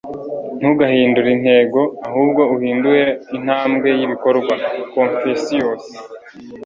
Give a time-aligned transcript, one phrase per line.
[0.59, 3.03] ntugahindure intego, ahubwo uhindure
[3.37, 4.53] intambwe y'ibikorwa.”-
[4.93, 5.83] Confucius